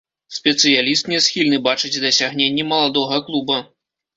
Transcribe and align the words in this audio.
Спецыяліст 0.35 1.11
не 1.13 1.19
схільны 1.27 1.59
бачыць 1.67 1.93
дасягненні 2.07 2.67
маладога 2.73 3.23
клуба. 3.29 3.63